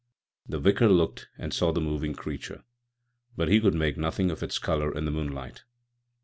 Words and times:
The 0.47 0.57
Vicar 0.57 0.89
looked 0.89 1.27
and 1.37 1.53
saw 1.53 1.71
the 1.71 1.79
moving 1.79 2.15
creature, 2.15 2.63
but 3.37 3.49
he 3.49 3.61
could 3.61 3.75
make 3.75 3.97
nothing 3.99 4.31
of 4.31 4.41
its 4.41 4.57
colour 4.57 4.91
in 4.91 5.05
the 5.05 5.11
moonlight. 5.11 5.63